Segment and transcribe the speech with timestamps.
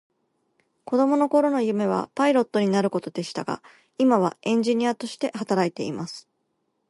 [0.83, 3.61] 子供の頃の夢はパイロットになることでしたが、
[3.99, 6.27] 今はエンジニアとして働いています。